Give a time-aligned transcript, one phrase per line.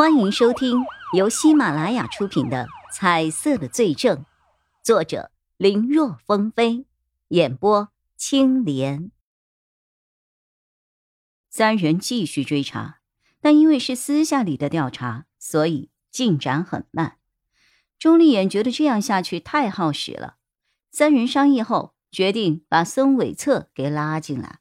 [0.00, 4.16] 欢迎收听由喜马拉雅出品的《彩色的罪证》，
[4.82, 6.86] 作者林若风飞，
[7.28, 9.10] 演播青莲。
[11.50, 13.00] 三人继续追查，
[13.42, 17.18] 但因为是私下里的调查，所以进展很慢。
[17.98, 20.36] 钟丽眼觉得这样下去太耗时了，
[20.90, 24.60] 三人商议后决定把孙伟策给拉进来。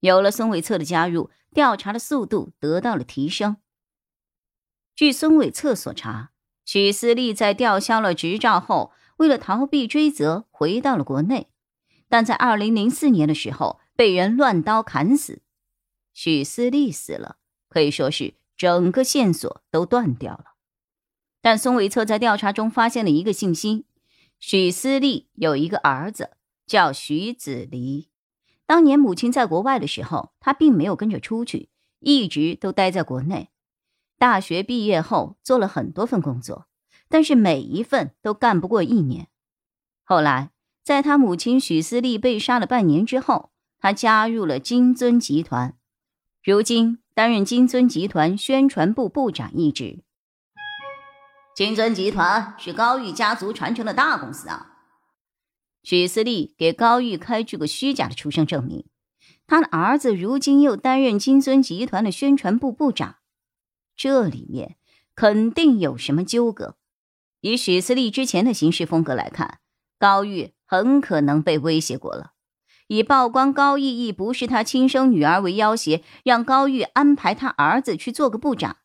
[0.00, 3.56] 有了孙伟策的加入，调查的速度得到了提升。
[4.94, 6.30] 据孙伟策所查，
[6.64, 11.48] 许思利在吊销了执照后，为了逃避追责，回到了国内，
[12.08, 15.42] 但在二零零四年的时候被人乱刀砍死。
[16.12, 17.36] 许思利死了，
[17.68, 20.44] 可以说是整个线索都断掉了。
[21.40, 23.86] 但孙伟策在调查中发现了一个信息：
[24.38, 26.32] 许思利有一个儿子
[26.66, 28.10] 叫许子离。
[28.66, 31.70] 当年母亲在国外的时候，他并没有跟着出去，
[32.00, 33.48] 一直都待在国内。
[34.22, 36.68] 大学毕业后做了很多份工作，
[37.08, 39.26] 但是每一份都干不过一年。
[40.04, 40.52] 后来，
[40.84, 45.76] 在他母亲许思丽被杀了半年之后，他加入了金尊集团，
[46.40, 50.04] 如今担任金尊集团宣传部部长一职。
[51.56, 54.76] 金尊集团是高玉家族传承的大公司啊。
[55.82, 58.86] 许思丽给高玉开具个虚假的出生证明，
[59.48, 63.16] 他的儿子如今又担任金尊集团的宣传部部长。
[63.96, 64.76] 这里面
[65.14, 66.76] 肯定有什么纠葛。
[67.40, 69.58] 以许思利之前的行事风格来看，
[69.98, 72.32] 高玉很可能被威胁过了，
[72.86, 78.78] 以曝光高逸逸不是他亲生女儿为要挟，让高玉安排他儿子去做个部长。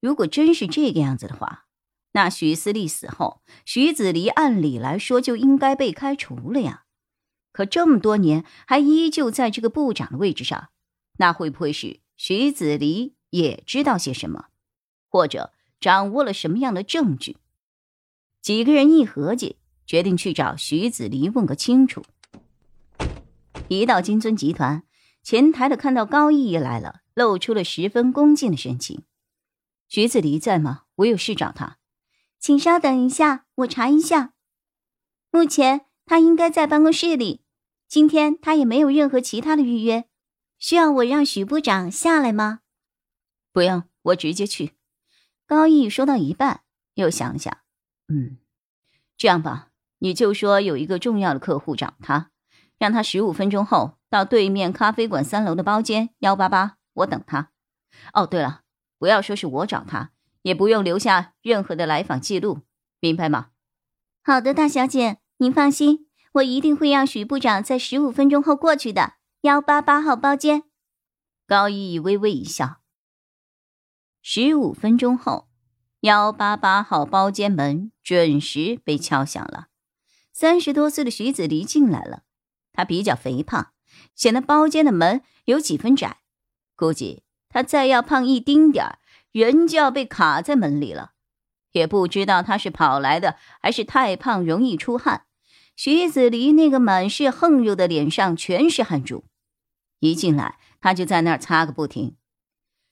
[0.00, 1.66] 如果真是这个样子的话，
[2.12, 6.84] 那许思利死后，徐子离按理来说就应该被开除了呀。
[7.52, 10.70] 可这么多年还依旧在这个部长的位置上，
[11.18, 13.14] 那会不会是徐子离？
[13.32, 14.46] 也知道些什么，
[15.08, 17.38] 或者掌握了什么样的证据？
[18.42, 22.04] 几个人一合计，决定去找徐子离问个清楚。
[23.68, 24.82] 一到金尊集团
[25.22, 29.02] 前台的，看到高逸逸来了，露出了十分恭敬的神情。
[29.88, 30.82] 徐子离在吗？
[30.96, 31.78] 我有事找他，
[32.38, 34.34] 请稍等一下，我查一下。
[35.30, 37.40] 目前他应该在办公室里，
[37.88, 40.04] 今天他也没有任何其他的预约。
[40.58, 42.61] 需要我让许部长下来吗？
[43.52, 44.72] 不用，我直接去。
[45.46, 46.62] 高毅说到一半，
[46.94, 47.58] 又想想，
[48.08, 48.38] 嗯，
[49.16, 49.68] 这样吧，
[49.98, 52.30] 你就说有一个重要的客户找他，
[52.78, 57.50] 让他十五分钟后到对面咖啡馆三楼的包间幺八八，我等他。
[58.14, 58.62] 哦，对了，
[58.98, 60.12] 不要说是我找他，
[60.42, 62.60] 也不用留下任何的来访记录，
[63.00, 63.48] 明白吗？
[64.24, 69.14] 好的，大小姐，您放心，我一定会让许部长在十五分钟后过去的。
[69.42, 70.62] 幺八八号包间。
[71.48, 72.81] 高毅微微一笑。
[74.24, 75.48] 十五分钟后，
[76.00, 79.66] 幺八八号包间门准时被敲响了。
[80.32, 82.22] 三十多岁的徐子离进来了，
[82.72, 83.72] 他比较肥胖，
[84.14, 86.18] 显得包间的门有几分窄。
[86.76, 88.98] 估计他再要胖一丁点儿，
[89.32, 91.12] 人就要被卡在门里了。
[91.72, 95.24] 也不知道他是跑来的，还是太胖容易出汗。
[95.74, 99.24] 徐子离那个满是横肉的脸上全是汗珠，
[99.98, 102.16] 一进来他就在那儿擦个不停。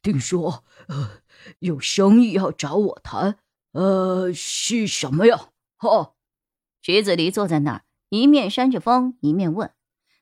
[0.03, 1.20] 听说，呃，
[1.61, 3.39] 有生意要找我谈，
[3.73, 5.49] 呃，是什么呀？
[5.77, 6.15] 哈，
[6.83, 9.73] 徐子离坐在那儿，一面扇着风，一面问。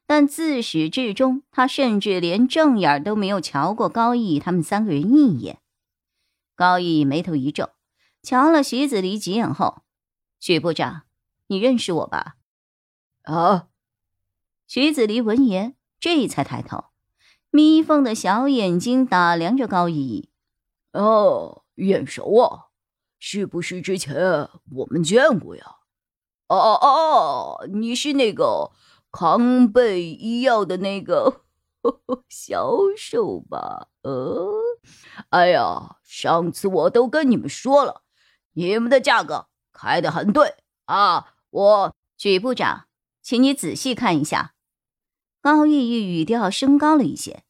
[0.07, 5.59] 但自始至终，他甚至连正眼都没有瞧过高毅他们三个人一眼。
[6.57, 7.71] 高毅眉头一皱，
[8.23, 9.83] 瞧了徐子离几眼后，
[10.41, 11.03] 许部长，
[11.49, 12.37] 你认识我吧？
[13.23, 13.69] 啊！
[14.67, 16.87] 徐子离闻言，这才抬头。
[17.51, 20.28] 眯缝的小眼睛打量着高逸逸，
[20.99, 22.67] 哦，眼熟啊，
[23.19, 25.77] 是不是之前我们见过呀？
[26.49, 28.73] 哦哦哦，你是那个
[29.13, 31.43] 康贝医药的那个
[32.29, 33.89] 销售吧？
[34.03, 34.51] 呃，
[35.29, 38.03] 哎呀，上次我都跟你们说了，
[38.55, 40.57] 你们的价格开的很对
[40.87, 41.35] 啊。
[41.51, 42.87] 我许部长，
[43.23, 44.55] 请你仔细看一下。
[45.41, 47.45] 高玉玉语调升高了一些，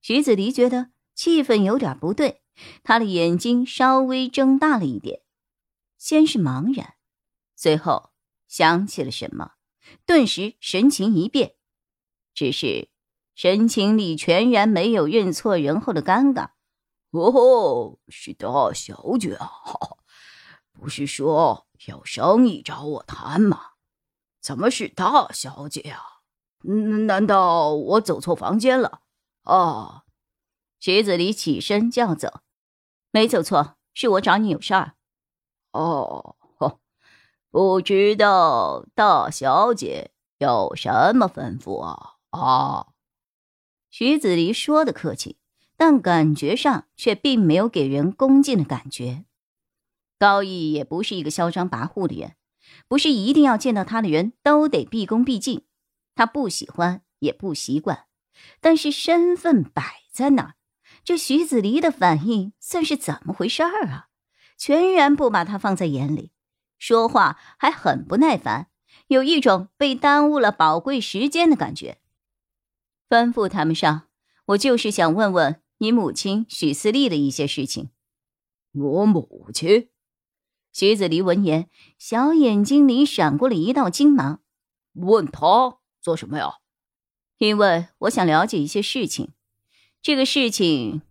[0.00, 2.42] 徐子离觉得气氛有点不对，
[2.82, 5.20] 他的眼睛稍微睁大了一点，
[5.98, 6.94] 先是茫然，
[7.54, 8.10] 随后
[8.48, 9.52] 想起了什么，
[10.04, 11.54] 顿时神情一变，
[12.34, 12.88] 只是
[13.34, 16.50] 神情里全然没有认错人后的尴尬。
[17.10, 19.50] 哦，是大小姐啊，
[20.72, 23.72] 不是说有生意找我谈吗？
[24.40, 26.02] 怎么是大小姐啊？
[27.06, 29.02] 难道我走错房间了？
[29.42, 30.04] 啊！
[30.78, 32.40] 徐子离起身就要走，
[33.10, 34.94] 没走错，是我找你有事儿。
[35.72, 36.36] 哦，
[37.50, 42.16] 不知道大小姐有什么吩咐啊？
[42.30, 42.88] 啊，
[43.88, 45.38] 徐子离说的客气，
[45.76, 49.24] 但感觉上却并没有给人恭敬的感觉。
[50.18, 52.36] 高毅也不是一个嚣张跋扈的人，
[52.88, 55.64] 不是一定要见到他的人都得毕恭毕敬，
[56.14, 58.06] 他不喜欢也不习惯。
[58.60, 60.55] 但是身份摆在那儿，
[61.06, 64.08] 这徐子离的反应算是怎么回事儿啊？
[64.58, 66.32] 全然不把他放在眼里，
[66.80, 68.72] 说话还很不耐烦，
[69.06, 72.00] 有一种被耽误了宝贵时间的感觉。
[73.08, 74.08] 吩咐他们上，
[74.46, 77.90] 我就是想问问你母亲许思丽的一些事情。
[78.72, 79.90] 我母亲，
[80.72, 81.70] 徐子离闻言，
[82.00, 84.42] 小眼睛里闪过了一道金芒。
[84.94, 86.54] 问他做什么呀？
[87.38, 89.34] 因为我想了解一些事情。
[90.02, 91.02] 这个事情，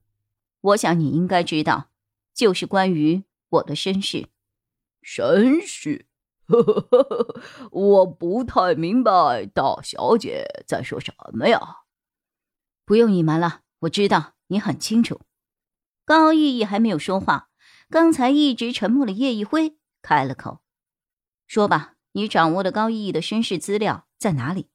[0.61, 1.89] 我想你应该知道，
[2.33, 4.29] 就是关于我的身世。
[5.01, 6.07] 身世？
[7.71, 11.79] 我不太明白大小姐在说什么呀。
[12.85, 15.21] 不用隐瞒了，我知道你很清楚。
[16.05, 17.49] 高毅毅还没有说话，
[17.89, 20.61] 刚才一直沉默的叶一辉开了口
[21.47, 24.69] ：“说吧，你掌握的高毅毅的身世资料在哪里？”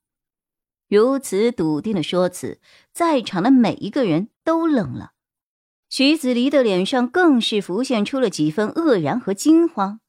[0.91, 2.59] 如此笃定的说辞，
[2.91, 5.13] 在场的每一个人都愣了。
[5.89, 10.01] 徐子离的脸上更是浮现出了几分愕然和惊慌。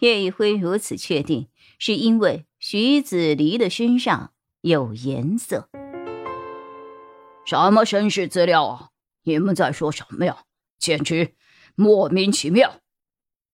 [0.00, 5.70] 叶一辉如此确定，是因为徐子离的身上有颜色。
[7.46, 8.88] 什么身世资料啊？
[9.22, 10.42] 你们在说什么呀？
[10.78, 11.32] 简直
[11.74, 12.80] 莫名其妙！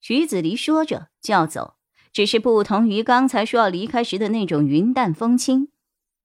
[0.01, 1.77] 徐子离说着就要走，
[2.13, 5.69] 只是不同于刚才说要离开时的那种云淡风轻，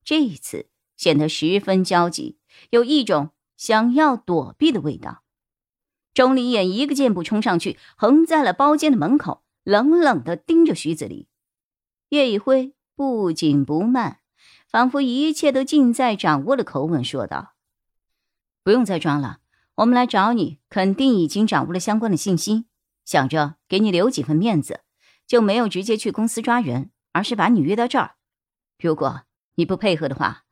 [0.03, 2.38] 这一次显得十分焦急，
[2.69, 5.24] 有一种想要躲避的味道。
[6.13, 11.27] 钟离眼一个箭步冲上去，横在了包间的门口，冷冷的盯着徐子离。
[12.09, 14.18] 叶一辉不紧不慢。
[14.68, 17.56] 仿佛一切都尽在掌握的口吻说道
[18.63, 19.39] ：“不用再装了，
[19.75, 22.68] 我们来找你，肯定已经掌握了相关的信息。
[23.03, 24.80] 想着给你留几分面子，
[25.27, 28.15] 就没有直接去公司抓人，而是把你约到这儿。
[28.80, 29.24] 如果
[29.56, 30.44] 你不配合的话，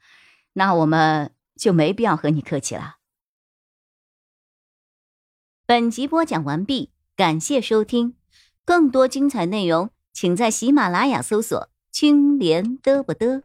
[0.53, 2.97] 那我们就没必要和你客气了。”
[5.65, 8.15] 本集播讲完毕，感谢收听，
[8.65, 13.43] 更多精彩内容请在喜马拉雅搜索“青莲嘚不嘚”。